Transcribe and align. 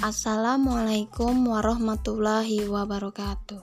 Assalamualaikum 0.00 1.44
warahmatullahi 1.44 2.64
wabarakatuh. 2.64 3.60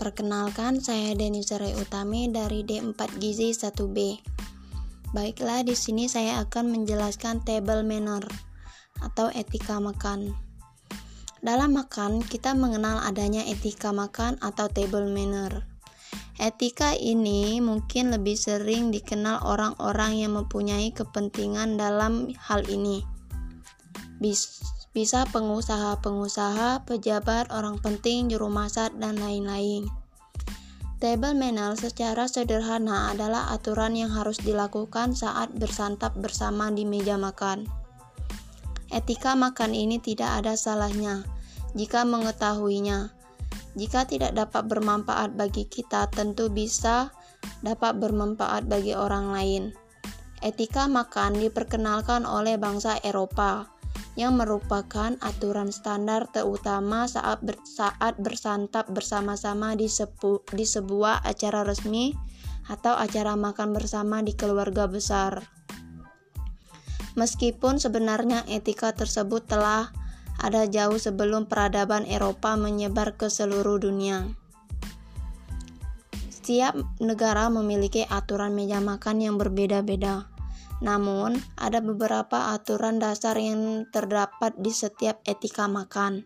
Perkenalkan, 0.00 0.80
saya 0.80 1.12
Deni 1.12 1.44
Serai 1.44 1.76
Utami 1.76 2.32
dari 2.32 2.64
D4 2.64 2.96
Gizi 3.20 3.52
1B. 3.52 4.24
Baiklah, 5.12 5.68
di 5.68 5.76
sini 5.76 6.08
saya 6.08 6.40
akan 6.40 6.72
menjelaskan 6.72 7.44
table 7.44 7.84
manner 7.84 8.24
atau 9.04 9.28
etika 9.36 9.76
makan. 9.76 10.32
Dalam 11.44 11.76
makan, 11.76 12.24
kita 12.24 12.56
mengenal 12.56 13.04
adanya 13.04 13.44
etika 13.44 13.92
makan 13.92 14.40
atau 14.40 14.72
table 14.72 15.12
manner. 15.12 15.68
Etika 16.40 16.96
ini 16.96 17.60
mungkin 17.60 18.16
lebih 18.16 18.40
sering 18.40 18.88
dikenal 18.88 19.44
orang-orang 19.44 20.24
yang 20.24 20.40
mempunyai 20.40 20.88
kepentingan 20.96 21.76
dalam 21.76 22.32
hal 22.48 22.64
ini. 22.64 23.04
Bis 24.16 24.77
bisa 24.98 25.22
pengusaha-pengusaha, 25.30 26.82
pejabat, 26.82 27.54
orang 27.54 27.78
penting, 27.78 28.26
juru 28.26 28.50
masak, 28.50 28.90
dan 28.98 29.14
lain-lain. 29.14 29.86
Table 30.98 31.38
manner 31.38 31.78
secara 31.78 32.26
sederhana 32.26 33.14
adalah 33.14 33.54
aturan 33.54 33.94
yang 33.94 34.10
harus 34.10 34.42
dilakukan 34.42 35.14
saat 35.14 35.54
bersantap 35.54 36.18
bersama 36.18 36.74
di 36.74 36.82
meja 36.82 37.14
makan. 37.14 37.70
Etika 38.90 39.38
makan 39.38 39.70
ini 39.70 40.02
tidak 40.02 40.42
ada 40.42 40.58
salahnya 40.58 41.22
jika 41.78 42.02
mengetahuinya. 42.02 43.14
Jika 43.78 44.02
tidak 44.10 44.34
dapat 44.34 44.66
bermanfaat 44.66 45.38
bagi 45.38 45.70
kita, 45.70 46.10
tentu 46.10 46.50
bisa 46.50 47.14
dapat 47.62 48.02
bermanfaat 48.02 48.66
bagi 48.66 48.98
orang 48.98 49.30
lain. 49.30 49.62
Etika 50.42 50.90
makan 50.90 51.38
diperkenalkan 51.38 52.26
oleh 52.26 52.58
bangsa 52.58 52.98
Eropa 53.06 53.77
yang 54.18 54.34
merupakan 54.34 55.14
aturan 55.22 55.70
standar 55.70 56.26
terutama 56.34 57.06
saat 57.06 57.38
ber, 57.38 57.54
saat 57.62 58.18
bersantap 58.18 58.90
bersama-sama 58.90 59.78
di, 59.78 59.86
sepu, 59.86 60.42
di 60.50 60.66
sebuah 60.66 61.22
acara 61.22 61.62
resmi 61.62 62.18
atau 62.66 62.98
acara 62.98 63.38
makan 63.38 63.70
bersama 63.70 64.18
di 64.18 64.34
keluarga 64.34 64.90
besar. 64.90 65.46
Meskipun 67.14 67.78
sebenarnya 67.78 68.42
etika 68.50 68.90
tersebut 68.90 69.46
telah 69.46 69.94
ada 70.42 70.66
jauh 70.66 70.98
sebelum 70.98 71.46
peradaban 71.46 72.02
Eropa 72.02 72.58
menyebar 72.58 73.14
ke 73.14 73.30
seluruh 73.30 73.78
dunia. 73.78 74.34
Setiap 76.30 76.74
negara 76.98 77.46
memiliki 77.50 78.02
aturan 78.06 78.54
meja 78.54 78.82
makan 78.82 79.22
yang 79.22 79.36
berbeda-beda. 79.38 80.37
Namun, 80.78 81.42
ada 81.58 81.82
beberapa 81.82 82.54
aturan 82.54 83.02
dasar 83.02 83.34
yang 83.34 83.86
terdapat 83.90 84.54
di 84.58 84.70
setiap 84.70 85.18
etika 85.26 85.66
makan, 85.66 86.22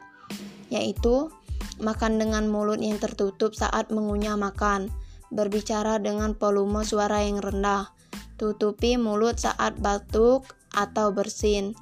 yaitu 0.68 1.32
makan 1.80 2.20
dengan 2.20 2.52
mulut 2.52 2.80
yang 2.80 3.00
tertutup 3.00 3.56
saat 3.56 3.88
mengunyah 3.88 4.36
makan, 4.36 4.92
berbicara 5.32 5.96
dengan 5.96 6.36
volume 6.36 6.84
suara 6.84 7.24
yang 7.24 7.40
rendah, 7.40 7.96
tutupi 8.36 9.00
mulut 9.00 9.40
saat 9.40 9.80
batuk 9.80 10.44
atau 10.76 11.08
bersin. 11.16 11.72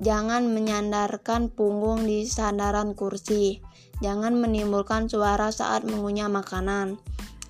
Jangan 0.00 0.50
menyandarkan 0.50 1.52
punggung 1.52 2.08
di 2.08 2.26
sandaran 2.26 2.96
kursi. 2.98 3.62
Jangan 4.02 4.34
menimbulkan 4.34 5.06
suara 5.06 5.54
saat 5.54 5.86
mengunyah 5.86 6.26
makanan 6.26 6.98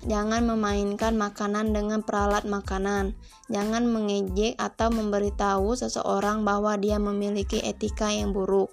Jangan 0.05 0.45
memainkan 0.45 1.17
makanan 1.17 1.73
dengan 1.73 2.05
peralat 2.05 2.45
makanan. 2.45 3.17
Jangan 3.49 3.89
mengejek 3.89 4.53
atau 4.61 4.93
memberitahu 4.93 5.73
seseorang 5.73 6.45
bahwa 6.45 6.77
dia 6.77 7.01
memiliki 7.01 7.57
etika 7.65 8.13
yang 8.13 8.29
buruk. 8.29 8.69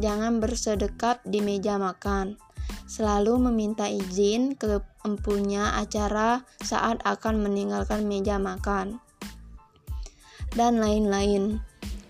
Jangan 0.00 0.40
bersedekap 0.40 1.20
di 1.28 1.44
meja 1.44 1.76
makan. 1.76 2.40
Selalu 2.88 3.52
meminta 3.52 3.92
izin 3.92 4.56
ke 4.56 4.80
empunya 5.04 5.76
acara 5.76 6.48
saat 6.64 7.04
akan 7.04 7.44
meninggalkan 7.44 8.08
meja 8.08 8.40
makan. 8.40 9.04
Dan 10.56 10.80
lain-lain. 10.80 11.60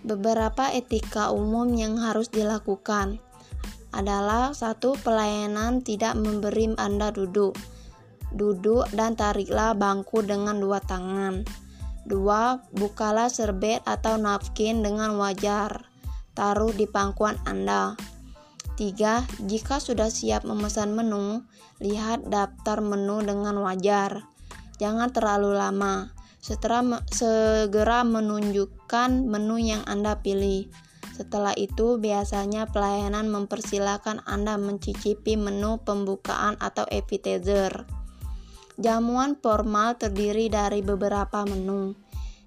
Beberapa 0.01 0.73
etika 0.73 1.29
umum 1.29 1.77
yang 1.77 2.01
harus 2.01 2.33
dilakukan 2.33 3.21
adalah 3.91 4.55
satu 4.55 4.97
pelayanan 5.03 5.83
tidak 5.83 6.17
memberi 6.17 6.73
Anda 6.79 7.13
duduk. 7.13 7.59
Duduk 8.31 8.87
dan 8.95 9.19
tariklah 9.19 9.75
bangku 9.75 10.23
dengan 10.23 10.63
dua 10.63 10.79
tangan. 10.79 11.43
Dua, 12.07 12.63
bukalah 12.73 13.29
serbet 13.29 13.83
atau 13.85 14.17
napkin 14.17 14.81
dengan 14.81 15.19
wajar. 15.19 15.87
Taruh 16.33 16.73
di 16.73 16.87
pangkuan 16.89 17.37
Anda. 17.45 17.99
Tiga, 18.81 19.29
jika 19.45 19.77
sudah 19.77 20.09
siap 20.09 20.49
memesan 20.49 20.97
menu, 20.97 21.45
lihat 21.85 22.25
daftar 22.33 22.81
menu 22.81 23.21
dengan 23.21 23.61
wajar. 23.61 24.25
Jangan 24.81 25.13
terlalu 25.13 25.53
lama. 25.53 26.17
Setelah 26.41 27.05
segera 27.13 28.01
menunjukkan 28.09 29.29
menu 29.29 29.61
yang 29.61 29.85
Anda 29.85 30.25
pilih. 30.25 30.73
Setelah 31.13 31.53
itu, 31.61 32.01
biasanya 32.01 32.73
pelayanan 32.73 33.29
mempersilahkan 33.29 34.25
Anda 34.25 34.57
mencicipi 34.57 35.37
menu 35.37 35.85
pembukaan 35.85 36.57
atau 36.57 36.89
appetizer. 36.89 38.00
Jamuan 38.81 39.37
formal 39.37 40.01
terdiri 40.01 40.49
dari 40.49 40.81
beberapa 40.81 41.45
menu, 41.45 41.93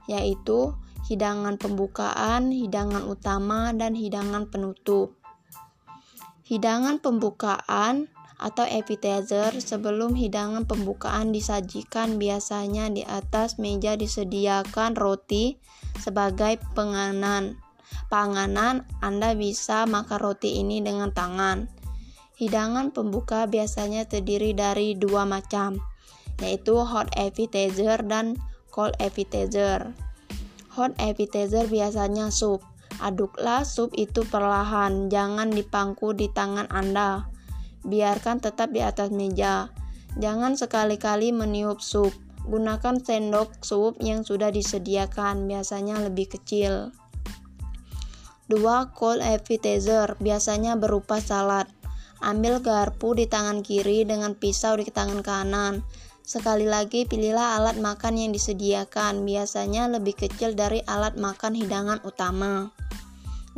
yaitu 0.10 0.74
hidangan 1.06 1.62
pembukaan, 1.62 2.50
hidangan 2.50 3.06
utama, 3.06 3.70
dan 3.70 3.94
hidangan 3.94 4.50
penutup. 4.50 5.14
Hidangan 6.42 6.98
pembukaan 7.06 8.10
atau 8.42 8.66
appetizer 8.66 9.56
sebelum 9.62 10.18
hidangan 10.18 10.66
pembukaan 10.66 11.30
disajikan 11.30 12.18
biasanya 12.18 12.90
di 12.90 13.06
atas 13.06 13.62
meja 13.62 13.94
disediakan 13.94 14.98
roti 14.98 15.62
sebagai 16.02 16.58
penganan. 16.74 17.62
Panganan 18.10 18.90
Anda 19.06 19.38
bisa 19.38 19.86
makan 19.86 20.18
roti 20.18 20.60
ini 20.60 20.82
dengan 20.82 21.14
tangan. 21.14 21.70
Hidangan 22.42 22.90
pembuka 22.90 23.46
biasanya 23.46 24.10
terdiri 24.10 24.58
dari 24.58 24.98
dua 24.98 25.24
macam, 25.24 25.78
yaitu 26.42 26.80
hot 26.80 27.12
appetizer 27.18 28.02
dan 28.02 28.40
cold 28.74 28.96
appetizer. 28.98 29.94
Hot 30.74 30.98
appetizer 30.98 31.70
biasanya 31.70 32.34
sup. 32.34 32.66
Aduklah 32.98 33.66
sup 33.66 33.94
itu 33.94 34.26
perlahan, 34.26 35.10
jangan 35.10 35.54
dipangku 35.54 36.14
di 36.18 36.30
tangan 36.34 36.70
Anda. 36.74 37.30
Biarkan 37.86 38.42
tetap 38.42 38.74
di 38.74 38.82
atas 38.82 39.12
meja. 39.14 39.70
Jangan 40.18 40.58
sekali-kali 40.58 41.34
meniup 41.34 41.82
sup. 41.82 42.14
Gunakan 42.44 43.02
sendok 43.02 43.62
sup 43.66 43.98
yang 44.02 44.22
sudah 44.22 44.50
disediakan, 44.54 45.46
biasanya 45.50 46.02
lebih 46.02 46.32
kecil. 46.32 46.94
2. 48.52 48.60
Cold 48.94 49.24
appetizer 49.24 50.20
biasanya 50.20 50.76
berupa 50.76 51.18
salad. 51.24 51.66
Ambil 52.20 52.60
garpu 52.60 53.16
di 53.16 53.28
tangan 53.28 53.64
kiri 53.64 54.04
dengan 54.04 54.36
pisau 54.36 54.76
di 54.76 54.88
tangan 54.88 55.24
kanan. 55.24 55.84
Sekali 56.23 56.63
lagi, 56.63 57.03
pilihlah 57.03 57.59
alat 57.59 57.84
makan 57.84 58.16
yang 58.16 58.31
disediakan, 58.31 59.28
biasanya 59.28 59.91
lebih 59.91 60.16
kecil 60.16 60.56
dari 60.56 60.79
alat 60.88 61.19
makan 61.19 61.51
hidangan 61.51 62.00
utama. 62.07 62.72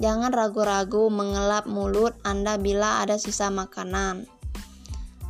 Jangan 0.01 0.33
ragu-ragu 0.33 1.13
mengelap 1.13 1.69
mulut 1.69 2.17
Anda 2.25 2.57
bila 2.57 3.05
ada 3.05 3.21
sisa 3.21 3.53
makanan. 3.53 4.25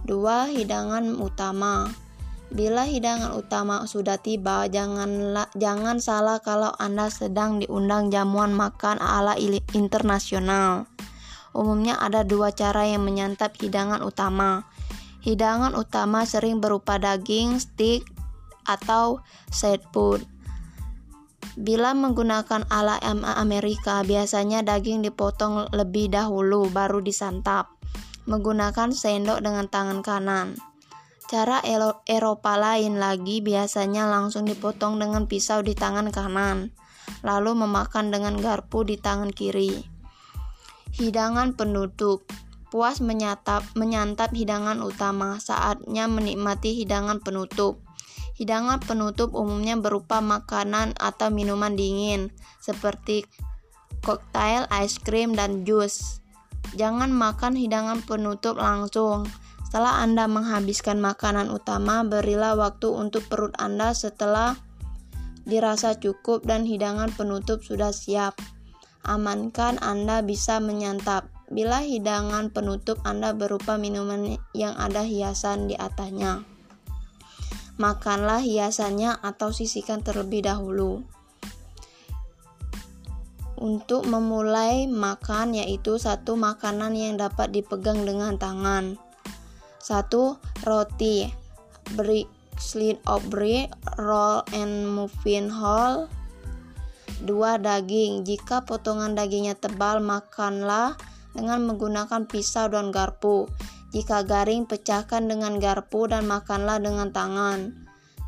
2. 0.07 0.55
Hidangan 0.55 1.19
utama. 1.19 1.91
Bila 2.55 2.87
hidangan 2.87 3.35
utama 3.35 3.83
sudah 3.83 4.15
tiba, 4.15 4.71
janganlah 4.71 5.51
jangan 5.59 5.99
salah 5.99 6.39
kalau 6.39 6.71
Anda 6.79 7.11
sedang 7.11 7.59
diundang 7.59 8.15
jamuan 8.15 8.55
makan 8.55 8.95
ala 9.03 9.35
internasional. 9.75 10.87
Umumnya 11.51 11.99
ada 11.99 12.23
dua 12.23 12.55
cara 12.55 12.87
yang 12.87 13.03
menyantap 13.03 13.59
hidangan 13.59 13.99
utama 14.07 14.63
Hidangan 15.25 15.73
utama 15.73 16.21
sering 16.21 16.61
berupa 16.61 17.01
daging, 17.01 17.57
steak, 17.57 18.05
atau 18.69 19.25
side 19.49 19.81
food. 19.89 20.21
Bila 21.57 21.97
menggunakan 21.97 22.69
ala 22.69 23.01
Amerika, 23.33 24.05
biasanya 24.05 24.61
daging 24.61 25.01
dipotong 25.01 25.73
lebih 25.73 26.13
dahulu 26.13 26.69
baru 26.69 27.01
disantap. 27.01 27.73
Menggunakan 28.29 28.93
sendok 28.93 29.41
dengan 29.41 29.65
tangan 29.65 30.05
kanan. 30.05 30.61
Cara 31.25 31.57
Eropa 32.05 32.53
lain 32.53 33.01
lagi 33.01 33.41
biasanya 33.41 34.05
langsung 34.05 34.45
dipotong 34.45 35.01
dengan 35.01 35.25
pisau 35.25 35.65
di 35.65 35.73
tangan 35.73 36.13
kanan, 36.13 36.69
lalu 37.25 37.57
memakan 37.57 38.13
dengan 38.13 38.37
garpu 38.37 38.85
di 38.85 39.01
tangan 39.01 39.33
kiri. 39.33 39.73
Hidangan 41.01 41.57
penutup 41.57 42.29
Puas 42.75 42.99
menyantap, 42.99 43.63
menyantap 43.79 44.35
hidangan 44.35 44.83
utama, 44.83 45.39
saatnya 45.39 46.11
menikmati 46.11 46.75
hidangan 46.75 47.23
penutup. 47.23 47.79
Hidangan 48.35 48.83
penutup 48.83 49.31
umumnya 49.31 49.79
berupa 49.79 50.19
makanan 50.19 50.91
atau 50.99 51.31
minuman 51.31 51.79
dingin, 51.79 52.35
seperti 52.59 53.23
koktail, 54.03 54.67
es 54.75 54.99
krim, 54.99 55.39
dan 55.39 55.63
jus. 55.63 56.19
Jangan 56.75 57.15
makan 57.15 57.55
hidangan 57.55 58.03
penutup 58.03 58.59
langsung. 58.59 59.23
Setelah 59.63 60.03
Anda 60.03 60.27
menghabiskan 60.27 60.99
makanan 60.99 61.55
utama, 61.55 62.03
berilah 62.03 62.59
waktu 62.59 62.91
untuk 62.91 63.23
perut 63.31 63.55
Anda 63.55 63.95
setelah 63.95 64.59
dirasa 65.47 65.95
cukup 65.95 66.43
dan 66.43 66.67
hidangan 66.67 67.15
penutup 67.15 67.63
sudah 67.63 67.95
siap. 67.95 68.35
Amankan 69.07 69.79
Anda 69.79 70.19
bisa 70.27 70.59
menyantap. 70.59 71.34
Bila 71.45 71.85
hidangan 71.85 72.49
penutup 72.49 72.97
Anda 73.05 73.37
berupa 73.37 73.77
minuman 73.77 74.41
yang 74.57 74.73
ada 74.81 75.05
hiasan 75.05 75.69
di 75.69 75.77
atasnya, 75.77 76.41
makanlah 77.77 78.41
hiasannya 78.41 79.21
atau 79.21 79.53
sisihkan 79.53 80.01
terlebih 80.01 80.47
dahulu 80.49 81.05
untuk 83.55 84.03
memulai 84.09 84.89
makan 84.89 85.55
yaitu 85.55 85.95
satu 85.95 86.35
makanan 86.35 86.97
yang 86.97 87.15
dapat 87.15 87.53
dipegang 87.55 88.03
dengan 88.03 88.35
tangan. 88.35 88.99
Satu 89.79 90.41
roti, 90.65 91.29
brick 91.93 92.27
slit 92.57 92.99
of 93.05 93.21
bread, 93.31 93.71
roll 93.99 94.41
and 94.55 94.89
muffin 94.91 95.51
hole. 95.51 96.07
Dua 97.23 97.55
daging, 97.55 98.27
jika 98.27 98.67
potongan 98.67 99.15
dagingnya 99.15 99.55
tebal 99.55 100.03
makanlah 100.03 100.99
dengan 101.35 101.67
menggunakan 101.67 102.25
pisau 102.25 102.71
dan 102.71 102.89
garpu. 102.89 103.45
Jika 103.91 104.23
garing 104.23 104.65
pecahkan 104.65 105.27
dengan 105.27 105.59
garpu 105.59 106.07
dan 106.07 106.25
makanlah 106.25 106.79
dengan 106.79 107.11
tangan. 107.11 107.75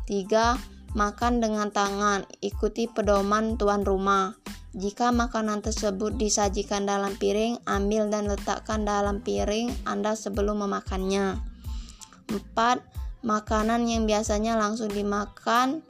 Tiga 0.04 0.60
Makan 0.96 1.44
dengan 1.44 1.68
tangan, 1.68 2.24
ikuti 2.40 2.88
pedoman 2.88 3.60
tuan 3.60 3.84
rumah. 3.84 4.32
Jika 4.72 5.12
makanan 5.12 5.60
tersebut 5.60 6.16
disajikan 6.16 6.88
dalam 6.88 7.12
piring, 7.20 7.60
ambil 7.68 8.08
dan 8.08 8.24
letakkan 8.24 8.88
dalam 8.88 9.20
piring 9.20 9.68
Anda 9.84 10.16
sebelum 10.16 10.64
memakannya. 10.64 11.36
4. 12.32 13.20
Makanan 13.20 13.84
yang 13.84 14.08
biasanya 14.08 14.56
langsung 14.56 14.88
dimakan 14.88 15.84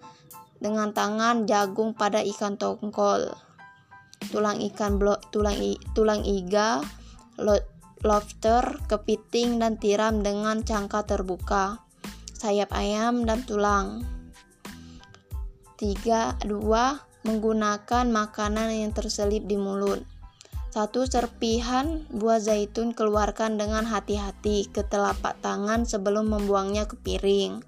dengan 0.58 0.90
tangan 0.90 1.46
jagung 1.46 1.94
pada 1.94 2.18
ikan 2.34 2.58
tongkol. 2.58 3.38
Tulang 4.34 4.58
ikan 4.66 4.98
blok, 4.98 5.30
tulang 5.30 5.54
i, 5.54 5.78
tulang 5.94 6.26
iga, 6.26 6.82
lobster, 8.02 8.62
kepiting 8.90 9.62
dan 9.62 9.78
tiram 9.78 10.20
dengan 10.26 10.66
cangka 10.66 11.06
terbuka. 11.06 11.82
Sayap 12.38 12.70
ayam 12.74 13.26
dan 13.26 13.42
tulang. 13.46 14.06
3 15.78 16.42
2 16.42 16.50
menggunakan 17.26 18.04
makanan 18.10 18.74
yang 18.74 18.90
terselip 18.94 19.46
di 19.46 19.54
mulut. 19.58 20.02
Satu 20.68 21.08
serpihan 21.08 22.06
buah 22.12 22.38
zaitun 22.38 22.94
keluarkan 22.94 23.58
dengan 23.58 23.88
hati-hati 23.88 24.68
ke 24.70 24.86
telapak 24.86 25.40
tangan 25.42 25.88
sebelum 25.88 26.30
membuangnya 26.30 26.86
ke 26.86 26.94
piring. 27.00 27.64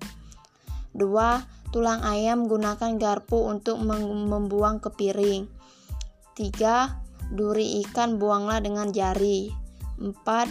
Dua, 0.95 1.43
tulang 1.71 2.03
ayam 2.03 2.51
gunakan 2.51 2.99
garpu 2.99 3.47
untuk 3.47 3.79
membuang 3.83 4.83
ke 4.83 4.91
piring. 4.91 5.47
Tiga, 6.35 7.03
duri 7.31 7.83
ikan 7.87 8.19
buanglah 8.19 8.59
dengan 8.59 8.91
jari. 8.91 9.60
Empat, 10.01 10.49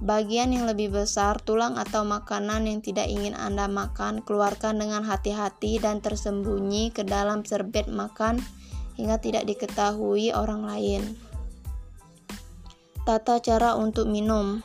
Bagian 0.00 0.56
yang 0.56 0.64
lebih 0.64 0.96
besar, 0.96 1.36
tulang 1.44 1.76
atau 1.76 2.08
makanan 2.08 2.64
yang 2.64 2.80
tidak 2.80 3.04
ingin 3.04 3.36
Anda 3.36 3.68
makan, 3.68 4.24
keluarkan 4.24 4.80
dengan 4.80 5.04
hati-hati 5.04 5.76
dan 5.76 6.00
tersembunyi 6.00 6.88
ke 6.88 7.04
dalam 7.04 7.44
serbet 7.44 7.84
makan 7.84 8.40
hingga 8.96 9.20
tidak 9.20 9.44
diketahui 9.44 10.32
orang 10.32 10.64
lain. 10.64 11.20
Tata 13.04 13.44
cara 13.44 13.76
untuk 13.76 14.08
minum 14.08 14.64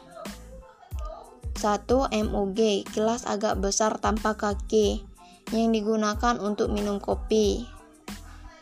1. 1.59 1.83
MUG, 2.15 2.87
gelas 2.95 3.27
agak 3.27 3.59
besar 3.59 3.99
tanpa 3.99 4.39
kaki 4.39 5.03
yang 5.51 5.75
digunakan 5.75 6.39
untuk 6.39 6.71
minum 6.71 7.03
kopi, 7.03 7.67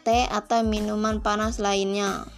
teh 0.02 0.26
atau 0.26 0.66
minuman 0.66 1.22
panas 1.22 1.62
lainnya. 1.62 2.33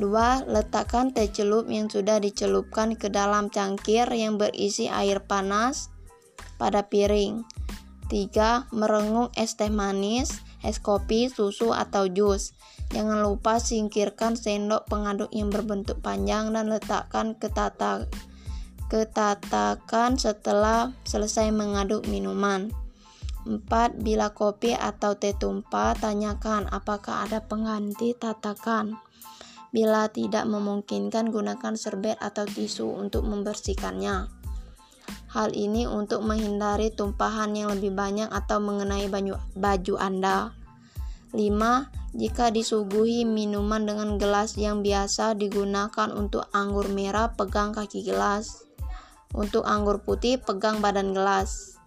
2. 0.00 0.48
Letakkan 0.48 1.12
teh 1.12 1.28
celup 1.28 1.68
yang 1.68 1.92
sudah 1.92 2.20
dicelupkan 2.22 2.96
ke 2.96 3.12
dalam 3.12 3.52
cangkir 3.52 4.08
yang 4.12 4.40
berisi 4.40 4.88
air 4.88 5.20
panas 5.24 5.92
pada 6.56 6.86
piring. 6.88 7.44
3. 8.08 8.72
Merengung 8.72 9.32
es 9.36 9.56
teh 9.56 9.72
manis, 9.72 10.40
es 10.64 10.80
kopi, 10.80 11.28
susu, 11.28 11.72
atau 11.72 12.08
jus. 12.08 12.52
Jangan 12.92 13.24
lupa 13.24 13.56
singkirkan 13.56 14.36
sendok 14.36 14.84
pengaduk 14.88 15.32
yang 15.32 15.48
berbentuk 15.48 16.00
panjang 16.04 16.52
dan 16.52 16.68
letakkan 16.68 17.32
ke 17.36 17.48
tata 17.48 18.04
ketatakan 18.92 20.20
setelah 20.20 20.92
selesai 21.08 21.48
mengaduk 21.48 22.04
minuman. 22.12 22.68
4. 23.48 24.04
Bila 24.04 24.36
kopi 24.36 24.76
atau 24.76 25.16
teh 25.16 25.32
tumpah, 25.32 25.96
tanyakan 25.96 26.68
apakah 26.68 27.24
ada 27.24 27.40
pengganti 27.40 28.12
tatakan. 28.12 29.00
Bila 29.72 30.04
tidak 30.12 30.44
memungkinkan, 30.44 31.32
gunakan 31.32 31.74
serbet 31.80 32.20
atau 32.20 32.44
tisu 32.44 32.92
untuk 32.92 33.24
membersihkannya. 33.24 34.28
Hal 35.32 35.56
ini 35.56 35.88
untuk 35.88 36.20
menghindari 36.20 36.92
tumpahan 36.92 37.56
yang 37.56 37.72
lebih 37.72 37.96
banyak 37.96 38.28
atau 38.28 38.60
mengenai 38.60 39.08
baju, 39.08 39.40
baju 39.56 39.94
Anda. 39.96 40.52
5. 41.32 41.88
Jika 42.12 42.52
disuguhi 42.52 43.24
minuman 43.24 43.88
dengan 43.88 44.20
gelas 44.20 44.60
yang 44.60 44.84
biasa 44.84 45.32
digunakan 45.32 46.12
untuk 46.12 46.44
anggur 46.52 46.92
merah, 46.92 47.32
pegang 47.32 47.72
kaki 47.72 48.04
gelas. 48.04 48.68
Untuk 49.32 49.64
anggur 49.64 50.04
putih, 50.04 50.36
pegang 50.36 50.84
badan 50.84 51.16
gelas. 51.16 51.80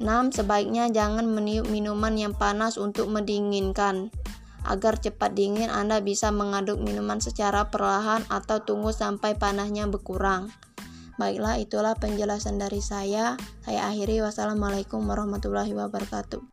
6. 0.00 0.32
Sebaiknya 0.32 0.88
jangan 0.88 1.28
meniup 1.28 1.68
minuman 1.68 2.16
yang 2.16 2.32
panas 2.32 2.80
untuk 2.80 3.12
mendinginkan. 3.12 4.08
Agar 4.62 5.00
cepat 5.02 5.34
dingin, 5.34 5.72
Anda 5.72 5.98
bisa 5.98 6.30
mengaduk 6.30 6.78
minuman 6.78 7.18
secara 7.18 7.72
perlahan 7.72 8.22
atau 8.30 8.62
tunggu 8.62 8.94
sampai 8.94 9.34
panasnya 9.34 9.90
berkurang. 9.90 10.52
Baiklah, 11.16 11.58
itulah 11.58 11.98
penjelasan 11.98 12.58
dari 12.60 12.78
saya. 12.78 13.36
Saya 13.66 13.90
akhiri. 13.90 14.22
Wassalamualaikum 14.22 15.02
warahmatullahi 15.04 15.74
wabarakatuh. 15.74 16.51